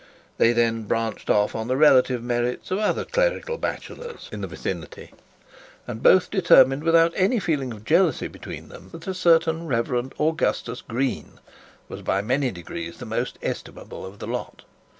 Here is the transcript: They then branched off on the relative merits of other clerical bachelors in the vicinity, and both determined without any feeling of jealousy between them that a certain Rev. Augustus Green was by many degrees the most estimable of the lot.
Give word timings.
They 0.39 0.51
then 0.51 0.85
branched 0.85 1.29
off 1.29 1.53
on 1.53 1.67
the 1.67 1.77
relative 1.77 2.23
merits 2.23 2.71
of 2.71 2.79
other 2.79 3.05
clerical 3.05 3.59
bachelors 3.59 4.29
in 4.31 4.41
the 4.41 4.47
vicinity, 4.47 5.13
and 5.85 6.01
both 6.01 6.31
determined 6.31 6.83
without 6.83 7.13
any 7.15 7.39
feeling 7.39 7.71
of 7.71 7.85
jealousy 7.85 8.27
between 8.27 8.69
them 8.69 8.89
that 8.93 9.05
a 9.05 9.13
certain 9.13 9.67
Rev. 9.67 10.09
Augustus 10.19 10.81
Green 10.81 11.33
was 11.87 12.01
by 12.01 12.19
many 12.23 12.49
degrees 12.49 12.97
the 12.97 13.05
most 13.05 13.37
estimable 13.43 14.03
of 14.03 14.17
the 14.17 14.25
lot. 14.25 14.63